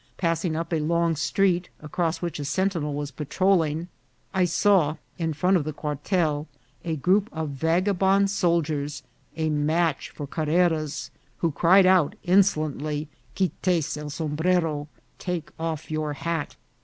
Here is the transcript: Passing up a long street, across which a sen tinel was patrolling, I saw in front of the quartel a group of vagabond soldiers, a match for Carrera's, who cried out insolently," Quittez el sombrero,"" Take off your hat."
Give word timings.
Passing 0.17 0.55
up 0.55 0.73
a 0.73 0.79
long 0.79 1.15
street, 1.15 1.69
across 1.79 2.23
which 2.23 2.39
a 2.39 2.43
sen 2.45 2.69
tinel 2.71 2.95
was 2.95 3.11
patrolling, 3.11 3.87
I 4.33 4.45
saw 4.45 4.95
in 5.19 5.31
front 5.33 5.57
of 5.57 5.63
the 5.63 5.73
quartel 5.73 6.47
a 6.83 6.95
group 6.95 7.29
of 7.31 7.49
vagabond 7.51 8.31
soldiers, 8.31 9.03
a 9.37 9.51
match 9.51 10.09
for 10.09 10.25
Carrera's, 10.25 11.11
who 11.37 11.51
cried 11.51 11.85
out 11.85 12.15
insolently," 12.23 13.09
Quittez 13.35 13.95
el 13.95 14.09
sombrero,"" 14.09 14.87
Take 15.19 15.51
off 15.59 15.91
your 15.91 16.13
hat." 16.13 16.55